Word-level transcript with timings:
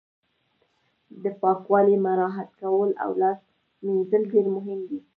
د 1.23 1.25
پاکوالي 1.41 1.95
مراعت 2.05 2.49
کول 2.59 2.89
او 3.03 3.11
لاس 3.21 3.39
مینځل 3.85 4.23
ډیر 4.33 4.45
مهم 4.55 4.79
دي 4.89 4.99